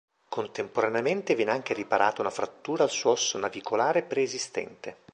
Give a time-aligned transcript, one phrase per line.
[0.29, 4.95] Contemporaneamente viene anche riparata una frattura al suo osso navicolare preesistente.